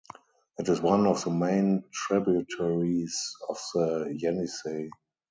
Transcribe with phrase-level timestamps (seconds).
[0.57, 4.89] It is one of the main tributaries of the Yenisey.